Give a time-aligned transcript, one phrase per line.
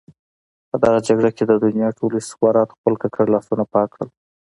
[0.69, 4.09] په دغه جګړه کې د دنیا ټولو استخباراتو خپل ککړ لاسونه پاک کړل.